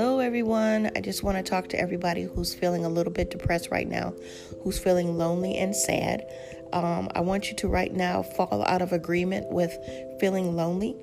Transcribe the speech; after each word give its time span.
Hello, 0.00 0.18
everyone. 0.18 0.90
I 0.96 1.02
just 1.02 1.22
want 1.22 1.36
to 1.36 1.42
talk 1.42 1.68
to 1.68 1.78
everybody 1.78 2.22
who's 2.22 2.54
feeling 2.54 2.86
a 2.86 2.88
little 2.88 3.12
bit 3.12 3.28
depressed 3.28 3.70
right 3.70 3.86
now, 3.86 4.14
who's 4.62 4.78
feeling 4.78 5.18
lonely 5.18 5.58
and 5.58 5.76
sad. 5.76 6.26
Um, 6.72 7.10
I 7.14 7.20
want 7.20 7.50
you 7.50 7.56
to 7.56 7.68
right 7.68 7.92
now 7.92 8.22
fall 8.22 8.64
out 8.64 8.80
of 8.80 8.94
agreement 8.94 9.52
with 9.52 9.76
feeling 10.18 10.56
lonely. 10.56 10.96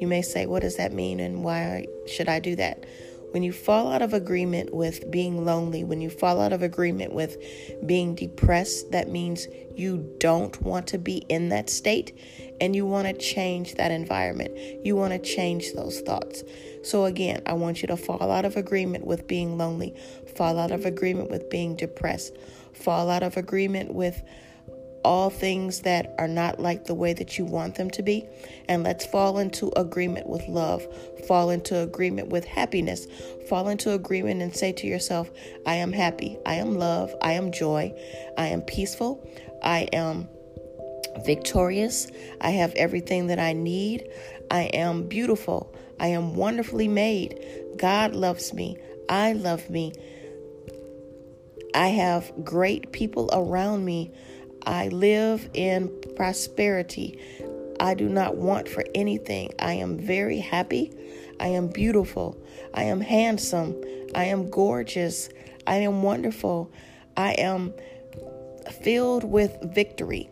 You 0.00 0.06
may 0.06 0.22
say, 0.22 0.46
What 0.46 0.62
does 0.62 0.78
that 0.78 0.94
mean 0.94 1.20
and 1.20 1.44
why 1.44 1.84
should 2.06 2.30
I 2.30 2.40
do 2.40 2.56
that? 2.56 2.86
When 3.32 3.42
you 3.42 3.52
fall 3.52 3.92
out 3.92 4.00
of 4.00 4.14
agreement 4.14 4.72
with 4.72 5.10
being 5.10 5.44
lonely, 5.44 5.84
when 5.84 6.00
you 6.00 6.08
fall 6.08 6.40
out 6.40 6.54
of 6.54 6.62
agreement 6.62 7.12
with 7.12 7.36
being 7.84 8.14
depressed, 8.14 8.90
that 8.92 9.10
means 9.10 9.48
you 9.76 10.16
don't 10.18 10.62
want 10.62 10.86
to 10.88 10.98
be 10.98 11.18
in 11.28 11.50
that 11.50 11.68
state 11.68 12.16
and 12.60 12.76
you 12.76 12.86
want 12.86 13.06
to 13.06 13.14
change 13.14 13.74
that 13.76 13.90
environment. 13.90 14.56
You 14.84 14.96
want 14.96 15.12
to 15.12 15.18
change 15.18 15.72
those 15.72 16.00
thoughts. 16.00 16.42
So, 16.82 17.04
again, 17.04 17.42
I 17.46 17.54
want 17.54 17.82
you 17.82 17.88
to 17.88 17.96
fall 17.96 18.30
out 18.30 18.44
of 18.44 18.56
agreement 18.56 19.06
with 19.06 19.26
being 19.26 19.58
lonely, 19.58 19.94
fall 20.36 20.58
out 20.58 20.70
of 20.70 20.84
agreement 20.84 21.30
with 21.30 21.50
being 21.50 21.76
depressed, 21.76 22.36
fall 22.72 23.10
out 23.10 23.22
of 23.22 23.36
agreement 23.36 23.94
with 23.94 24.22
all 25.02 25.30
things 25.30 25.80
that 25.80 26.14
are 26.18 26.28
not 26.28 26.60
like 26.60 26.84
the 26.84 26.94
way 26.94 27.12
that 27.12 27.38
you 27.38 27.44
want 27.44 27.76
them 27.76 27.90
to 27.90 28.02
be. 28.02 28.26
And 28.68 28.82
let's 28.82 29.06
fall 29.06 29.38
into 29.38 29.72
agreement 29.76 30.26
with 30.26 30.46
love, 30.46 30.86
fall 31.26 31.50
into 31.50 31.78
agreement 31.78 32.28
with 32.28 32.44
happiness, 32.44 33.06
fall 33.48 33.68
into 33.68 33.92
agreement 33.92 34.42
and 34.42 34.54
say 34.54 34.72
to 34.72 34.86
yourself, 34.86 35.30
I 35.66 35.76
am 35.76 35.92
happy, 35.92 36.38
I 36.44 36.54
am 36.54 36.76
love, 36.76 37.14
I 37.22 37.32
am 37.32 37.52
joy, 37.52 37.94
I 38.36 38.48
am 38.48 38.62
peaceful, 38.62 39.26
I 39.62 39.88
am 39.92 40.28
victorious, 41.24 42.10
I 42.40 42.50
have 42.50 42.72
everything 42.74 43.28
that 43.28 43.38
I 43.38 43.52
need, 43.52 44.08
I 44.50 44.64
am 44.64 45.06
beautiful, 45.06 45.74
I 45.98 46.08
am 46.08 46.34
wonderfully 46.34 46.88
made, 46.88 47.44
God 47.76 48.14
loves 48.14 48.52
me, 48.52 48.78
I 49.08 49.32
love 49.32 49.68
me. 49.70 49.92
I 51.72 51.88
have 51.88 52.32
great 52.44 52.90
people 52.90 53.30
around 53.32 53.84
me 53.84 54.12
I 54.66 54.88
live 54.88 55.48
in 55.54 55.90
prosperity. 56.16 57.18
I 57.78 57.94
do 57.94 58.08
not 58.08 58.36
want 58.36 58.68
for 58.68 58.84
anything. 58.94 59.52
I 59.58 59.74
am 59.74 59.98
very 59.98 60.38
happy. 60.38 60.92
I 61.38 61.48
am 61.48 61.68
beautiful. 61.68 62.36
I 62.74 62.84
am 62.84 63.00
handsome. 63.00 63.80
I 64.14 64.24
am 64.24 64.50
gorgeous. 64.50 65.30
I 65.66 65.76
am 65.76 66.02
wonderful. 66.02 66.70
I 67.16 67.32
am 67.32 67.72
filled 68.82 69.24
with 69.24 69.56
victory. 69.62 70.28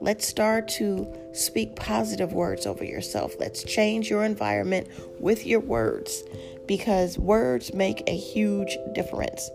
Let's 0.00 0.26
start 0.26 0.66
to 0.68 1.12
speak 1.32 1.76
positive 1.76 2.32
words 2.32 2.66
over 2.66 2.84
yourself. 2.84 3.34
Let's 3.38 3.62
change 3.62 4.08
your 4.08 4.24
environment 4.24 4.88
with 5.18 5.46
your 5.46 5.60
words 5.60 6.24
because 6.66 7.18
words 7.18 7.74
make 7.74 8.02
a 8.06 8.16
huge 8.16 8.78
difference. 8.94 9.50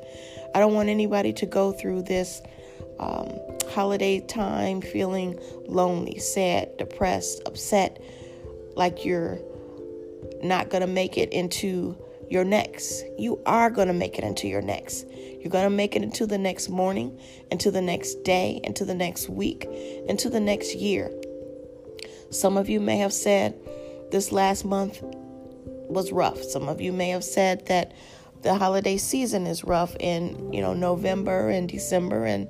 I 0.54 0.60
don't 0.60 0.74
want 0.74 0.90
anybody 0.90 1.34
to 1.34 1.46
go 1.46 1.72
through 1.72 2.04
this 2.04 2.42
um, 3.00 3.40
holiday 3.70 4.20
time 4.22 4.82
feeling 4.82 5.40
lonely, 5.68 6.20
sad, 6.20 6.78
depressed, 6.78 7.42
upset, 7.46 8.02
like 8.76 9.04
you're 9.04 9.40
not 10.44 10.70
going 10.70 10.82
to 10.82 10.88
make 10.88 11.18
it 11.18 11.34
into 11.34 11.98
your 12.30 12.44
next. 12.44 13.04
You 13.18 13.42
are 13.46 13.70
going 13.70 13.88
to 13.88 13.94
make 13.94 14.18
it 14.18 14.24
into 14.24 14.48
your 14.48 14.62
next. 14.62 15.06
You're 15.46 15.52
going 15.52 15.66
to 15.66 15.70
make 15.70 15.96
it 15.96 16.02
into 16.02 16.26
the 16.26 16.40
next 16.40 16.70
morning, 16.70 17.20
into 17.52 17.70
the 17.70 17.80
next 17.80 18.24
day, 18.24 18.60
into 18.64 18.84
the 18.84 18.96
next 18.96 19.30
week, 19.30 19.66
into 20.08 20.28
the 20.28 20.40
next 20.40 20.74
year. 20.74 21.12
Some 22.32 22.58
of 22.58 22.68
you 22.68 22.80
may 22.80 22.98
have 22.98 23.14
said 23.14 23.54
this 24.10 24.32
last 24.32 24.66
month 24.66 25.04
was 25.04 26.12
rough. 26.12 26.42
Some 26.42 26.68
of 26.68 26.82
you 26.82 26.92
may 26.92 27.10
have 27.10 27.24
said 27.24 27.68
that 27.68 27.94
the 28.42 28.56
holiday 28.56 28.98
season 28.98 29.46
is 29.46 29.64
rough 29.64 29.96
in, 30.00 30.52
you 30.52 30.62
know, 30.62 30.74
November 30.74 31.52
and 31.52 31.70
December 31.70 32.26
and 32.26 32.48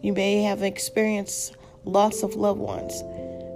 you 0.00 0.12
may 0.12 0.42
have 0.42 0.62
experienced 0.62 1.56
loss 1.84 2.22
of 2.22 2.36
loved 2.36 2.60
ones. 2.60 3.02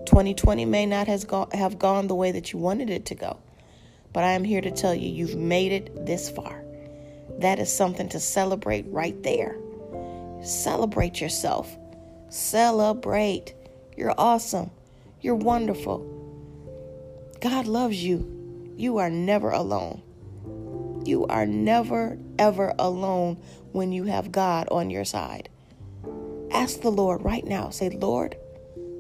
2020 0.07 0.65
may 0.65 0.85
not 0.85 1.07
has 1.07 1.25
have 1.53 1.79
gone 1.79 2.09
the 2.09 2.17
way 2.17 2.33
that 2.33 2.53
you 2.53 2.59
wanted 2.59 2.91
it 2.91 3.07
to 3.07 3.15
go. 3.15 3.39
But 4.13 4.25
I 4.25 4.33
am 4.33 4.43
here 4.43 4.61
to 4.61 4.73
tell 4.73 4.97
you, 4.97 5.09
you've 5.09 5.37
made 5.37 5.71
it 5.71 6.07
this 6.07 6.29
far. 6.29 6.60
That 7.41 7.59
is 7.59 7.73
something 7.73 8.09
to 8.11 8.21
celebrate 8.21 8.87
right 8.89 9.21
there. 9.23 9.57
Celebrate 10.43 11.21
yourself. 11.21 11.77
Celebrate. 12.29 13.55
You're 13.97 14.15
awesome. 14.17 14.71
You're 15.21 15.35
wonderful. 15.35 16.07
God 17.41 17.67
loves 17.67 18.03
you. 18.03 18.75
You 18.77 18.99
are 18.99 19.11
never 19.11 19.51
alone. 19.51 20.03
You 21.05 21.27
are 21.27 21.47
never, 21.47 22.19
ever 22.39 22.75
alone 22.79 23.37
when 23.73 23.93
you 23.93 24.05
have 24.05 24.33
God 24.33 24.69
on 24.71 24.91
your 24.91 25.05
side. 25.05 25.49
Ask 26.51 26.81
the 26.81 26.91
Lord 26.91 27.23
right 27.23 27.45
now. 27.45 27.71
Say, 27.71 27.89
Lord, 27.91 28.37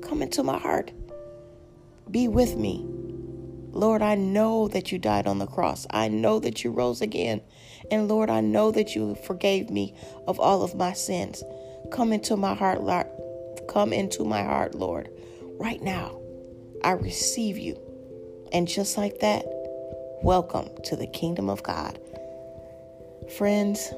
come 0.03 0.23
into 0.23 0.43
my 0.43 0.59
heart. 0.59 0.93
Be 2.11 2.29
with 2.29 2.57
me. 2.57 2.87
Lord, 3.73 4.03
I 4.03 4.17
know 4.17 4.69
that 4.69 4.91
you 4.91 4.99
died 4.99 5.27
on 5.27 5.39
the 5.39 5.47
cross. 5.47 5.87
I 5.91 6.09
know 6.09 6.41
that 6.41 6.65
you 6.65 6.71
rose 6.71 7.01
again. 7.01 7.41
And 7.91 8.09
Lord, 8.09 8.31
I 8.31 8.41
know 8.41 8.71
that 8.73 8.95
you 8.95 9.15
forgave 9.27 9.71
me 9.71 9.95
of 10.27 10.41
all 10.41 10.63
of 10.63 10.75
my 10.75 10.93
sins. 10.93 11.43
Come 11.93 12.13
into 12.13 12.37
my 12.37 12.55
heart, 12.55 12.83
Lord. 12.83 13.07
Come 13.69 13.93
into 13.93 14.25
my 14.25 14.43
heart, 14.43 14.75
Lord. 14.75 15.09
Right 15.59 15.81
now, 15.81 16.21
I 16.83 16.93
receive 16.93 17.59
you. 17.59 17.79
And 18.53 18.67
just 18.67 18.97
like 18.97 19.21
that, 19.21 19.45
welcome 20.23 20.69
to 20.85 20.97
the 20.97 21.07
kingdom 21.07 21.49
of 21.49 21.63
God. 21.63 21.99
Friends, 23.37 23.93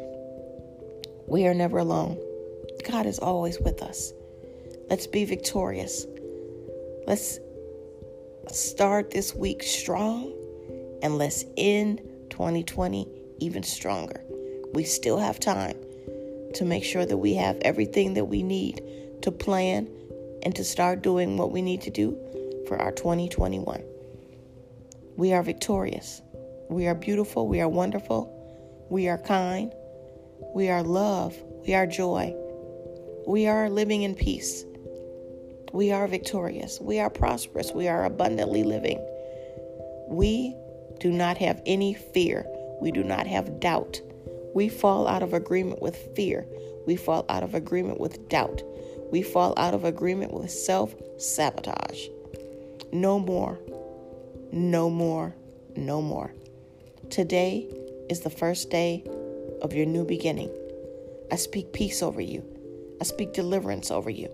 we 1.26 1.46
are 1.46 1.54
never 1.54 1.78
alone. 1.78 2.20
God 2.84 3.06
is 3.06 3.18
always 3.18 3.58
with 3.58 3.82
us. 3.82 4.12
Let's 4.90 5.06
be 5.06 5.24
victorious. 5.24 6.06
Let's 7.06 7.38
start 8.50 9.10
this 9.10 9.34
week 9.34 9.62
strong 9.62 10.32
and 11.02 11.18
let's 11.18 11.44
end 11.56 12.00
2020 12.30 13.08
even 13.38 13.62
stronger. 13.62 14.22
We 14.72 14.84
still 14.84 15.18
have 15.18 15.40
time 15.40 15.76
to 16.54 16.64
make 16.64 16.84
sure 16.84 17.06
that 17.06 17.16
we 17.16 17.34
have 17.34 17.56
everything 17.62 18.14
that 18.14 18.26
we 18.26 18.42
need 18.42 18.82
to 19.22 19.30
plan 19.30 19.88
and 20.42 20.54
to 20.56 20.64
start 20.64 21.02
doing 21.02 21.36
what 21.36 21.52
we 21.52 21.62
need 21.62 21.82
to 21.82 21.90
do 21.90 22.16
for 22.66 22.80
our 22.80 22.92
2021. 22.92 23.82
We 25.16 25.32
are 25.32 25.42
victorious. 25.42 26.22
We 26.68 26.86
are 26.86 26.94
beautiful. 26.94 27.46
We 27.46 27.60
are 27.60 27.68
wonderful. 27.68 28.86
We 28.90 29.08
are 29.08 29.18
kind. 29.18 29.72
We 30.54 30.68
are 30.68 30.82
love. 30.82 31.36
We 31.66 31.74
are 31.74 31.86
joy. 31.86 32.34
We 33.26 33.46
are 33.46 33.70
living 33.70 34.02
in 34.02 34.14
peace. 34.14 34.64
We 35.72 35.90
are 35.90 36.06
victorious. 36.06 36.78
We 36.80 37.00
are 37.00 37.08
prosperous. 37.08 37.72
We 37.72 37.88
are 37.88 38.04
abundantly 38.04 38.62
living. 38.62 38.98
We 40.08 40.54
do 41.00 41.10
not 41.10 41.38
have 41.38 41.62
any 41.64 41.94
fear. 41.94 42.46
We 42.80 42.90
do 42.90 43.02
not 43.02 43.26
have 43.26 43.58
doubt. 43.58 44.00
We 44.54 44.68
fall 44.68 45.08
out 45.08 45.22
of 45.22 45.32
agreement 45.32 45.80
with 45.80 45.96
fear. 46.14 46.46
We 46.86 46.96
fall 46.96 47.24
out 47.28 47.42
of 47.42 47.54
agreement 47.54 48.00
with 48.00 48.28
doubt. 48.28 48.62
We 49.10 49.22
fall 49.22 49.54
out 49.56 49.72
of 49.72 49.84
agreement 49.84 50.34
with 50.34 50.50
self 50.50 50.94
sabotage. 51.16 52.08
No 52.92 53.18
more. 53.18 53.58
No 54.52 54.90
more. 54.90 55.34
No 55.74 56.02
more. 56.02 56.34
Today 57.08 57.66
is 58.10 58.20
the 58.20 58.30
first 58.30 58.68
day 58.68 59.04
of 59.62 59.72
your 59.72 59.86
new 59.86 60.04
beginning. 60.04 60.50
I 61.30 61.36
speak 61.36 61.72
peace 61.72 62.02
over 62.02 62.20
you. 62.20 62.44
I 63.00 63.04
speak 63.04 63.32
deliverance 63.32 63.90
over 63.90 64.10
you. 64.10 64.28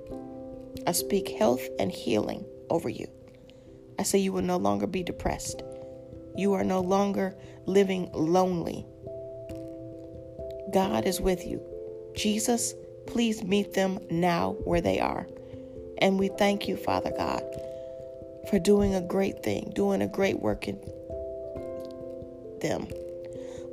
I 0.86 0.92
speak 0.92 1.28
health 1.30 1.66
and 1.78 1.90
healing 1.90 2.44
over 2.70 2.88
you. 2.88 3.06
I 3.98 4.02
say 4.04 4.18
you 4.18 4.32
will 4.32 4.42
no 4.42 4.56
longer 4.56 4.86
be 4.86 5.02
depressed. 5.02 5.62
You 6.36 6.52
are 6.54 6.64
no 6.64 6.80
longer 6.80 7.34
living 7.66 8.10
lonely. 8.12 8.86
God 10.72 11.06
is 11.06 11.20
with 11.20 11.44
you. 11.44 11.60
Jesus, 12.14 12.74
please 13.06 13.42
meet 13.42 13.74
them 13.74 13.98
now 14.10 14.56
where 14.64 14.80
they 14.80 15.00
are. 15.00 15.26
And 15.98 16.18
we 16.18 16.28
thank 16.28 16.68
you, 16.68 16.76
Father 16.76 17.10
God, 17.10 17.42
for 18.48 18.58
doing 18.58 18.94
a 18.94 19.00
great 19.00 19.42
thing, 19.42 19.72
doing 19.74 20.00
a 20.00 20.06
great 20.06 20.40
work 20.40 20.68
in 20.68 20.78
them. 22.60 22.86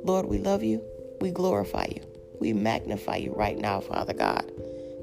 Lord, 0.02 0.26
we 0.26 0.38
love 0.38 0.62
you. 0.62 0.82
We 1.20 1.30
glorify 1.30 1.86
you. 1.94 2.02
We 2.40 2.52
magnify 2.52 3.16
you 3.16 3.32
right 3.32 3.58
now, 3.58 3.80
Father 3.80 4.12
God. 4.12 4.50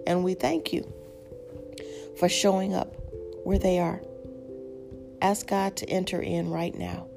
And 0.06 0.23
we 0.23 0.33
thank 0.33 0.73
you 0.73 0.91
for 2.18 2.30
showing 2.30 2.74
up 2.74 2.95
where 3.44 3.60
they 3.60 3.80
are. 3.80 4.01
Ask 5.21 5.48
God 5.48 5.75
to 5.77 5.89
enter 5.89 6.21
in 6.21 6.50
right 6.50 6.75
now. 6.75 7.07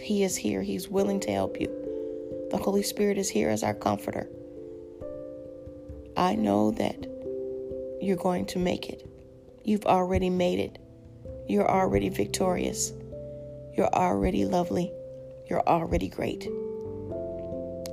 He 0.00 0.22
is 0.22 0.36
here, 0.36 0.62
He's 0.62 0.88
willing 0.88 1.20
to 1.20 1.32
help 1.32 1.60
you. 1.60 1.68
The 2.50 2.58
Holy 2.58 2.82
Spirit 2.82 3.18
is 3.18 3.28
here 3.28 3.50
as 3.50 3.62
our 3.62 3.74
comforter. 3.74 4.28
I 6.16 6.34
know 6.34 6.70
that 6.72 7.06
you're 8.00 8.16
going 8.16 8.46
to 8.46 8.58
make 8.58 8.88
it. 8.88 9.08
You've 9.64 9.86
already 9.86 10.30
made 10.30 10.60
it. 10.60 10.78
You're 11.48 11.68
already 11.68 12.08
victorious. 12.08 12.92
You're 13.76 13.92
already 13.92 14.44
lovely. 14.44 14.92
You're 15.50 15.66
already 15.66 16.08
great. 16.08 16.46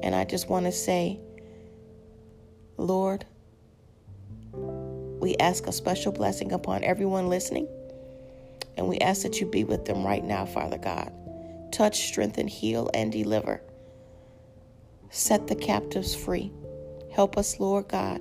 And 0.04 0.14
I 0.14 0.26
just 0.26 0.50
want 0.50 0.66
to 0.66 0.72
say, 0.72 1.20
Lord, 2.78 3.26
we 5.24 5.38
ask 5.38 5.68
a 5.68 5.72
special 5.72 6.12
blessing 6.12 6.52
upon 6.52 6.84
everyone 6.84 7.30
listening. 7.30 7.66
And 8.76 8.90
we 8.90 8.98
ask 8.98 9.22
that 9.22 9.40
you 9.40 9.46
be 9.46 9.64
with 9.64 9.86
them 9.86 10.06
right 10.06 10.22
now, 10.22 10.46
Father 10.46 10.78
God. 10.78 11.14
Touch, 11.72 12.08
strengthen, 12.08 12.50
heal, 12.50 12.90
and 12.94 13.10
deliver. 13.10 13.62
Set 15.12 15.48
the 15.48 15.56
captives 15.56 16.14
free. 16.14 16.52
Help 17.14 17.38
us, 17.38 17.58
Lord 17.58 17.88
God. 17.88 18.20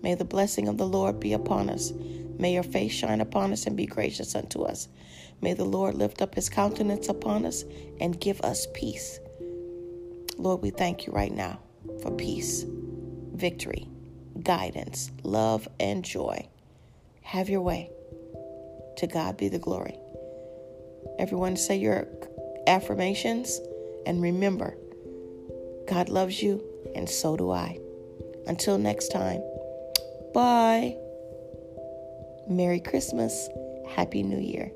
May 0.00 0.14
the 0.14 0.24
blessing 0.24 0.68
of 0.68 0.78
the 0.78 0.86
Lord 0.86 1.18
be 1.18 1.32
upon 1.32 1.68
us. 1.68 1.92
May 2.38 2.54
your 2.54 2.62
face 2.62 2.92
shine 2.92 3.20
upon 3.20 3.52
us 3.52 3.66
and 3.66 3.76
be 3.76 3.86
gracious 3.86 4.36
unto 4.36 4.62
us. 4.62 4.86
May 5.40 5.54
the 5.54 5.64
Lord 5.64 5.96
lift 5.96 6.22
up 6.22 6.36
his 6.36 6.48
countenance 6.48 7.08
upon 7.08 7.44
us 7.44 7.64
and 7.98 8.20
give 8.20 8.40
us 8.42 8.68
peace. 8.74 9.18
Lord, 10.38 10.62
we 10.62 10.70
thank 10.70 11.08
you 11.08 11.12
right 11.12 11.34
now 11.34 11.58
for 12.00 12.12
peace, 12.12 12.64
victory, 13.34 13.88
guidance, 14.42 15.10
love, 15.22 15.68
and 15.78 16.04
joy. 16.04 16.48
Have 17.22 17.48
your 17.48 17.60
way. 17.60 17.90
To 18.98 19.06
God 19.06 19.36
be 19.36 19.48
the 19.48 19.58
glory. 19.58 19.96
Everyone 21.18 21.56
say 21.56 21.76
your 21.76 22.06
affirmations 22.66 23.60
and 24.06 24.20
remember, 24.22 24.76
God 25.88 26.08
loves 26.08 26.42
you 26.42 26.62
and 26.94 27.08
so 27.08 27.36
do 27.36 27.50
I. 27.50 27.78
Until 28.46 28.78
next 28.78 29.08
time, 29.08 29.42
bye. 30.34 30.96
Merry 32.48 32.80
Christmas. 32.80 33.48
Happy 33.88 34.22
New 34.22 34.38
Year. 34.38 34.70